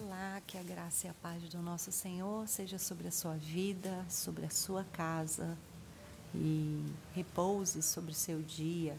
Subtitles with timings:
[0.00, 4.06] Olá, que a graça e a paz do nosso Senhor seja sobre a sua vida,
[4.08, 5.58] sobre a sua casa
[6.32, 6.84] e
[7.16, 8.96] repouse sobre o seu dia,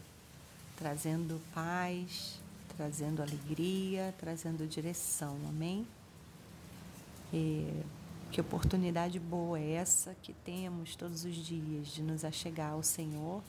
[0.76, 2.38] trazendo paz,
[2.76, 5.86] trazendo alegria, trazendo direção, amém?
[7.32, 7.82] E
[8.30, 13.42] que oportunidade boa é essa que temos todos os dias de nos achegar ao Senhor,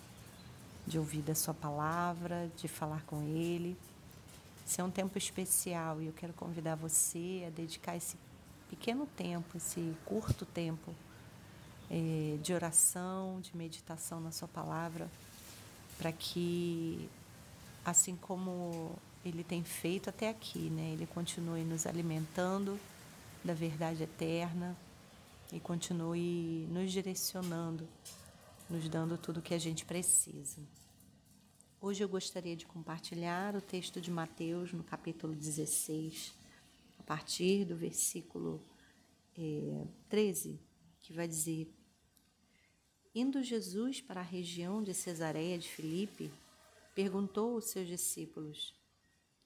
[0.87, 3.77] de ouvir da Sua palavra, de falar com Ele
[4.65, 8.17] esse é um tempo especial e eu quero convidar você a dedicar esse
[8.69, 10.95] pequeno tempo, esse curto tempo
[11.89, 15.09] é, de oração, de meditação na Sua palavra,
[15.97, 17.09] para que,
[17.83, 22.79] assim como Ele tem feito até aqui, né, Ele continue nos alimentando
[23.43, 24.75] da verdade eterna
[25.51, 27.85] e continue nos direcionando,
[28.69, 30.61] nos dando tudo o que a gente precisa.
[31.83, 36.31] Hoje eu gostaria de compartilhar o texto de Mateus, no capítulo 16,
[36.99, 38.61] a partir do versículo
[39.35, 40.59] é, 13,
[41.01, 41.67] que vai dizer:
[43.15, 46.29] Indo Jesus para a região de Cesareia de Filipe,
[46.93, 48.75] perguntou aos seus discípulos: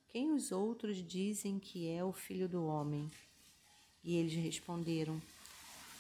[0.09, 3.09] Quem os outros dizem que é o filho do homem?
[4.03, 5.21] E eles responderam: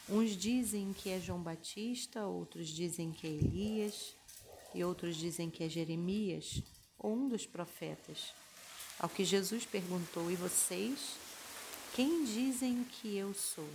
[0.09, 4.17] Uns dizem que é João Batista, outros dizem que é Elias
[4.75, 6.61] e outros dizem que é Jeremias
[6.99, 8.33] ou um dos profetas.
[8.99, 11.15] Ao que Jesus perguntou: E vocês?
[11.93, 13.69] Quem dizem que eu sou?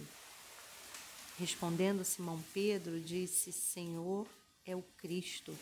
[1.38, 4.26] Respondendo Simão Pedro, disse: Senhor,
[4.66, 5.56] é o Cristo,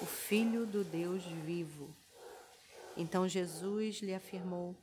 [0.00, 1.88] o Filho do Deus vivo.
[2.94, 4.76] Então Jesus lhe afirmou: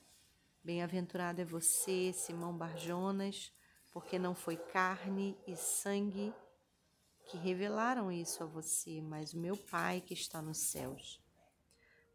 [0.63, 3.51] Bem-aventurado é você, Simão Barjonas,
[3.91, 6.33] porque não foi carne e sangue
[7.25, 11.21] que revelaram isso a você, mas o meu Pai que está nos céus.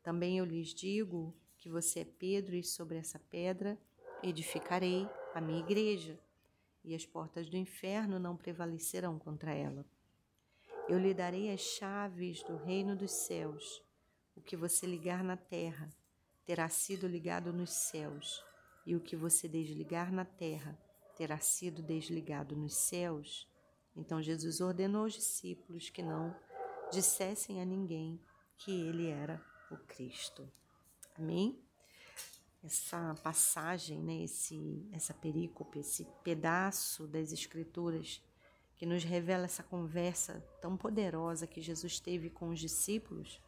[0.03, 3.79] Também eu lhes digo que você é Pedro, e sobre essa pedra
[4.23, 6.19] edificarei a minha igreja,
[6.83, 9.85] e as portas do inferno não prevalecerão contra ela.
[10.89, 13.83] Eu lhe darei as chaves do reino dos céus.
[14.35, 15.91] O que você ligar na terra
[16.47, 18.43] terá sido ligado nos céus,
[18.87, 20.79] e o que você desligar na terra
[21.17, 23.50] terá sido desligado nos céus.
[24.01, 26.35] Então Jesus ordenou aos discípulos que não
[26.91, 28.19] dissessem a ninguém
[28.57, 29.41] que ele era
[29.71, 30.51] o Cristo.
[31.19, 31.63] Amém?
[32.65, 38.23] Essa passagem, né, esse, essa perícope, esse pedaço das Escrituras
[38.77, 43.39] que nos revela essa conversa tão poderosa que Jesus teve com os discípulos,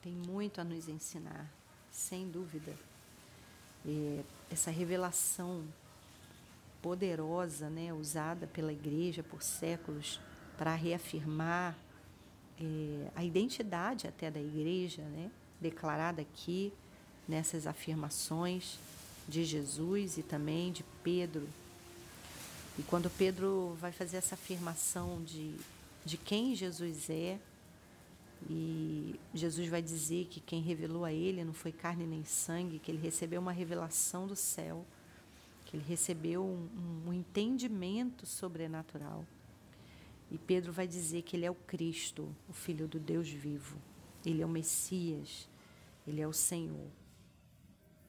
[0.00, 1.52] tem muito a nos ensinar,
[1.90, 2.76] sem dúvida.
[3.84, 5.66] E essa revelação
[6.82, 10.20] poderosa, né, usada pela igreja por séculos
[10.56, 11.76] para reafirmar
[12.60, 15.30] é, a identidade até da igreja, né,
[15.60, 16.72] declarada aqui
[17.26, 18.78] nessas afirmações
[19.28, 21.48] de Jesus e também de Pedro.
[22.78, 25.54] E quando Pedro vai fazer essa afirmação de,
[26.04, 27.38] de quem Jesus é,
[28.48, 32.90] e Jesus vai dizer que quem revelou a ele não foi carne nem sangue, que
[32.90, 34.84] ele recebeu uma revelação do céu
[35.70, 39.24] que ele recebeu um, um entendimento sobrenatural.
[40.28, 43.80] E Pedro vai dizer que ele é o Cristo, o Filho do Deus vivo.
[44.26, 45.48] Ele é o Messias,
[46.04, 46.90] ele é o Senhor.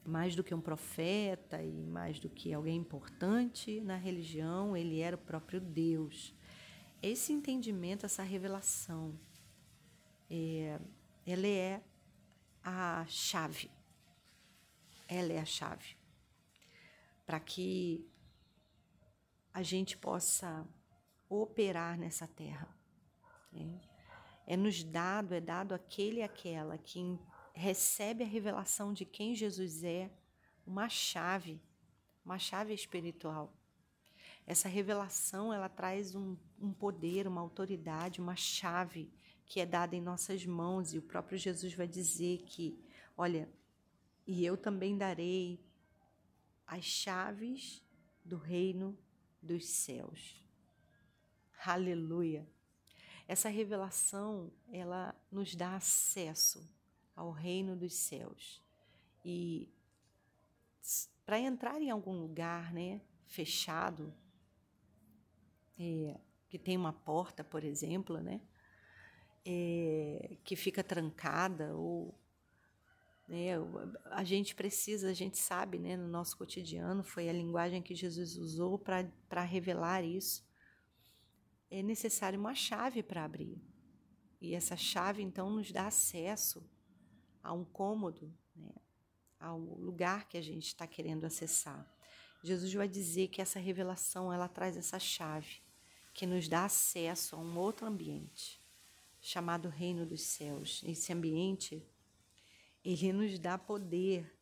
[0.04, 5.14] Mais do que um profeta e mais do que alguém importante na religião, ele era
[5.14, 6.34] o próprio Deus.
[7.00, 9.14] Esse entendimento, essa revelação,
[10.28, 10.80] é,
[11.24, 11.80] ela é
[12.64, 13.70] a chave.
[15.06, 16.01] Ela é a chave
[17.32, 18.06] para que
[19.54, 20.68] a gente possa
[21.30, 22.68] operar nessa terra.
[23.50, 23.80] Né?
[24.46, 27.18] É nos dado, é dado aquele e aquela que
[27.54, 30.10] recebe a revelação de quem Jesus é,
[30.66, 31.58] uma chave,
[32.22, 33.50] uma chave espiritual.
[34.46, 39.10] Essa revelação ela traz um, um poder, uma autoridade, uma chave
[39.46, 42.78] que é dada em nossas mãos e o próprio Jesus vai dizer que,
[43.16, 43.48] olha,
[44.26, 45.71] e eu também darei
[46.72, 47.82] as chaves
[48.24, 48.98] do reino
[49.42, 50.42] dos céus.
[51.66, 52.48] Aleluia.
[53.28, 56.66] Essa revelação, ela nos dá acesso
[57.14, 58.62] ao reino dos céus.
[59.22, 59.70] E
[61.26, 64.14] para entrar em algum lugar, né, fechado,
[65.78, 68.40] é, que tem uma porta, por exemplo, né,
[69.44, 72.18] é, que fica trancada ou
[73.32, 73.46] né?
[74.10, 78.36] A gente precisa, a gente sabe, né, no nosso cotidiano, foi a linguagem que Jesus
[78.36, 80.46] usou para revelar isso.
[81.70, 83.58] É necessário uma chave para abrir.
[84.38, 86.62] E essa chave, então, nos dá acesso
[87.42, 88.74] a um cômodo, né,
[89.40, 91.90] ao lugar que a gente está querendo acessar.
[92.44, 95.62] Jesus vai dizer que essa revelação ela traz essa chave
[96.12, 98.60] que nos dá acesso a um outro ambiente
[99.22, 100.82] chamado Reino dos Céus.
[100.84, 101.82] Esse ambiente
[102.84, 104.32] ele nos dá poder.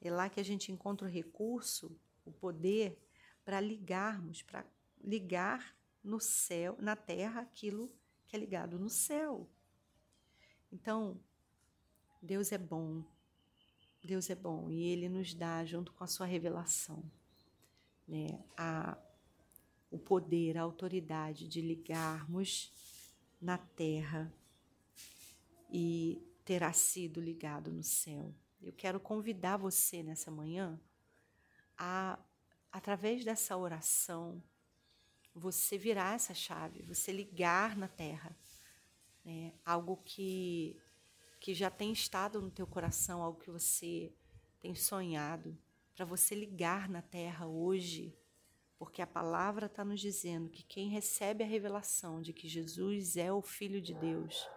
[0.00, 2.98] É lá que a gente encontra o recurso, o poder
[3.44, 4.64] para ligarmos, para
[5.02, 7.92] ligar no céu, na terra, aquilo
[8.26, 9.48] que é ligado no céu.
[10.70, 11.18] Então,
[12.22, 13.02] Deus é bom.
[14.04, 17.02] Deus é bom e ele nos dá junto com a sua revelação,
[18.06, 18.96] né, a
[19.90, 22.70] o poder, a autoridade de ligarmos
[23.40, 24.32] na terra
[25.70, 28.34] e terá sido ligado no céu.
[28.58, 30.80] Eu quero convidar você nessa manhã
[31.76, 32.18] a,
[32.72, 34.42] através dessa oração,
[35.34, 38.34] você virar essa chave, você ligar na terra.
[39.22, 39.52] Né?
[39.62, 40.80] Algo que,
[41.38, 44.10] que já tem estado no teu coração, algo que você
[44.58, 45.54] tem sonhado,
[45.94, 48.16] para você ligar na terra hoje
[48.78, 53.30] porque a palavra está nos dizendo que quem recebe a revelação de que Jesus é
[53.30, 54.48] o Filho de Deus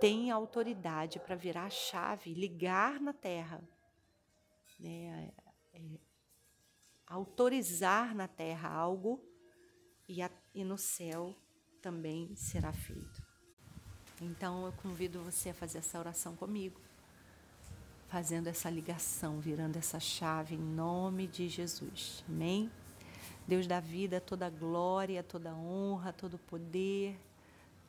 [0.00, 3.60] tem autoridade para virar a chave, ligar na terra,
[4.78, 5.32] né?
[5.72, 5.82] É, é,
[7.06, 9.22] autorizar na terra algo
[10.08, 11.34] e, a, e no céu
[11.82, 13.22] também será feito.
[14.20, 16.80] Então eu convido você a fazer essa oração comigo,
[18.08, 22.24] fazendo essa ligação, virando essa chave em nome de Jesus.
[22.28, 22.70] Amém?
[23.46, 27.18] Deus da vida, toda glória, toda honra, todo poder,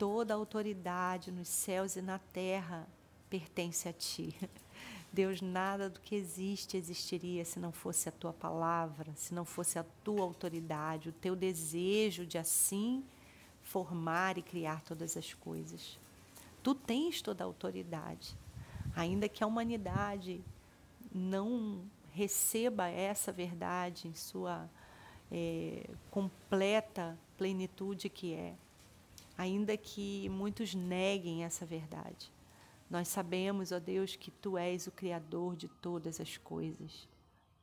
[0.02, 2.88] toda autoridade nos céus e na terra
[3.30, 4.34] pertence a ti.
[5.12, 9.78] Deus, nada do que existe existiria se não fosse a tua palavra, se não fosse
[9.78, 13.04] a tua autoridade, o teu desejo de assim
[13.62, 15.96] formar e criar todas as coisas.
[16.64, 18.36] Tu tens toda a autoridade,
[18.96, 20.42] ainda que a humanidade
[21.14, 21.80] não
[22.12, 24.68] receba essa verdade em sua
[25.30, 28.56] é, completa plenitude que é,
[29.36, 32.32] ainda que muitos neguem essa verdade.
[32.88, 37.08] Nós sabemos, ó Deus, que Tu és o Criador de todas as coisas.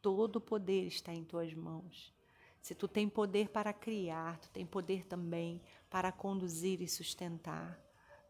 [0.02, 2.14] Todo o poder está em Tuas mãos.
[2.62, 7.80] Se Tu tem poder para criar, Tu tem poder também para conduzir e sustentar.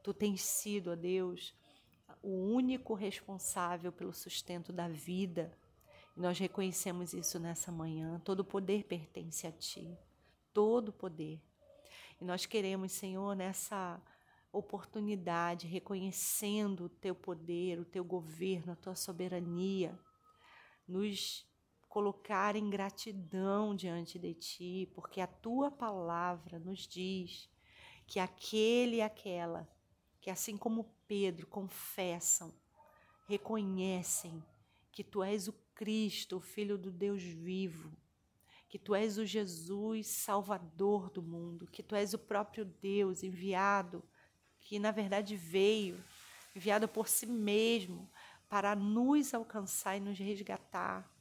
[0.04, 1.54] Tu tens sido, ó Deus,
[2.22, 5.52] o único responsável pelo sustento da vida,
[6.16, 8.20] nós reconhecemos isso nessa manhã.
[8.26, 9.98] Todo poder pertence a Ti.
[10.54, 11.40] Todo poder.
[12.20, 14.02] E nós queremos, Senhor, nessa
[14.52, 19.98] oportunidade, reconhecendo o Teu poder, o Teu governo, a Tua soberania,
[20.88, 21.48] nos
[21.88, 27.50] colocar em gratidão diante de Ti, porque a Tua palavra nos diz
[28.06, 29.70] que aquele e aquela
[30.20, 32.54] que, assim como Pedro, confessam,
[33.28, 34.44] reconhecem
[34.92, 37.96] que Tu és o Cristo, o Filho do Deus vivo,
[38.70, 44.04] que tu és o Jesus Salvador do mundo, que tu és o próprio Deus enviado,
[44.62, 46.02] que na verdade veio,
[46.56, 48.08] enviado por si mesmo
[48.48, 51.12] para nos alcançar e nos resgatar.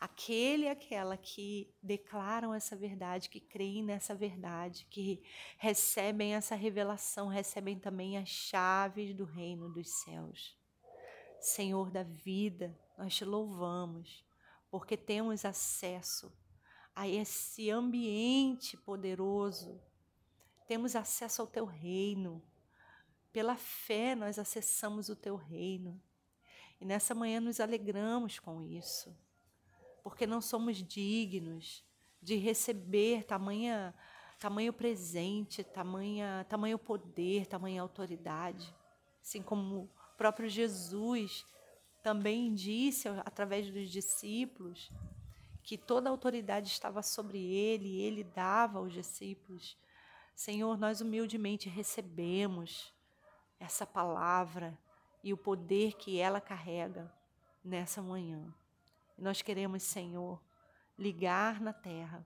[0.00, 5.22] Aquele e aquela que declaram essa verdade, que creem nessa verdade, que
[5.58, 10.56] recebem essa revelação, recebem também as chaves do reino dos céus.
[11.40, 14.24] Senhor da vida, nós te louvamos,
[14.70, 16.32] porque temos acesso
[16.94, 19.80] a esse ambiente poderoso,
[20.66, 22.42] temos acesso ao teu reino.
[23.32, 26.00] Pela fé, nós acessamos o teu reino.
[26.80, 29.16] E nessa manhã nos alegramos com isso,
[30.02, 31.84] porque não somos dignos
[32.20, 33.94] de receber tamanha,
[34.38, 38.74] tamanho presente, tamanha, tamanho poder, tamanha autoridade.
[39.22, 41.44] Assim como o próprio Jesus
[42.02, 44.90] também disse através dos discípulos
[45.62, 49.76] que toda a autoridade estava sobre ele e ele dava aos discípulos.
[50.34, 52.94] Senhor, nós humildemente recebemos
[53.60, 54.78] essa palavra
[55.22, 57.12] e o poder que ela carrega
[57.62, 58.54] nessa manhã.
[59.18, 60.40] E nós queremos, Senhor,
[60.96, 62.24] ligar na terra,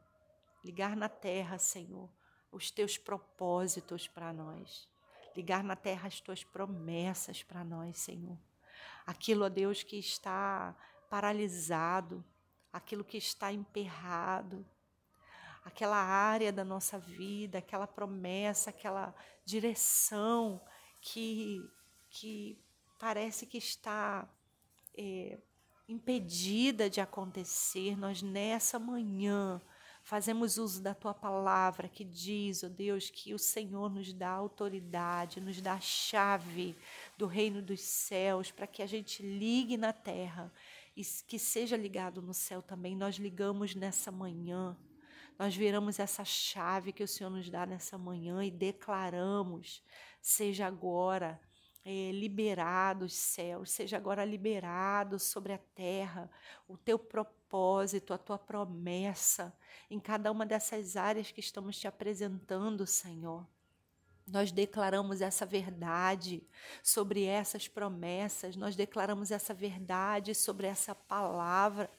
[0.62, 2.08] ligar na terra, Senhor,
[2.52, 4.86] os teus propósitos para nós,
[5.34, 8.38] ligar na terra as tuas promessas para nós, Senhor
[9.06, 10.74] aquilo, ó Deus, que está
[11.10, 12.24] paralisado,
[12.72, 14.64] aquilo que está emperrado,
[15.64, 20.60] aquela área da nossa vida, aquela promessa, aquela direção
[21.00, 21.60] que,
[22.10, 22.58] que
[22.98, 24.28] parece que está
[24.96, 25.38] é,
[25.88, 29.60] impedida de acontecer, nós nessa manhã
[30.02, 34.30] Fazemos uso da tua palavra que diz, ó oh Deus, que o Senhor nos dá
[34.30, 36.76] autoridade, nos dá a chave
[37.16, 40.52] do reino dos céus para que a gente ligue na terra
[40.96, 42.96] e que seja ligado no céu também.
[42.96, 44.76] Nós ligamos nessa manhã.
[45.38, 49.82] Nós viramos essa chave que o Senhor nos dá nessa manhã e declaramos:
[50.20, 51.40] seja agora
[51.84, 56.30] é, liberado os céus, seja agora liberado sobre a terra
[56.68, 59.52] o teu propósito, a tua promessa
[59.90, 63.46] em cada uma dessas áreas que estamos te apresentando, Senhor.
[64.26, 66.46] Nós declaramos essa verdade
[66.82, 71.90] sobre essas promessas, nós declaramos essa verdade sobre essa palavra.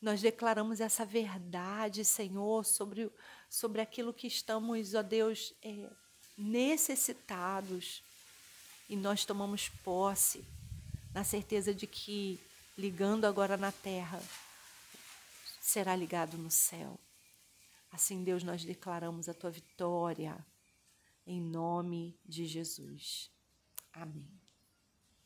[0.00, 3.10] Nós declaramos essa verdade, Senhor, sobre,
[3.48, 5.90] sobre aquilo que estamos, ó Deus, é,
[6.36, 8.02] necessitados
[8.92, 10.44] e nós tomamos posse
[11.14, 12.38] na certeza de que,
[12.76, 14.22] ligando agora na terra,
[15.62, 17.00] será ligado no céu.
[17.90, 20.36] Assim, Deus, nós declaramos a tua vitória
[21.26, 23.30] em nome de Jesus.
[23.94, 24.41] Amém.